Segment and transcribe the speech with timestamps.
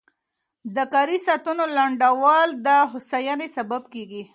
[0.75, 4.23] د کاري ساعتونو لنډول د هوساینې سبب کېږي.